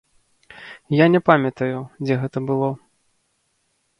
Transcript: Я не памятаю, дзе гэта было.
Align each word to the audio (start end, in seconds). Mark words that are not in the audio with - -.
Я 0.99 1.05
не 1.15 1.19
памятаю, 1.27 1.77
дзе 2.05 2.15
гэта 2.23 2.37
было. 2.49 2.69